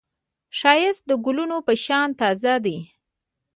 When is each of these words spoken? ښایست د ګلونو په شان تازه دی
ښایست 0.57 1.03
د 1.09 1.11
ګلونو 1.25 1.57
په 1.67 1.73
شان 1.83 2.09
تازه 2.19 2.53
دی 2.65 2.77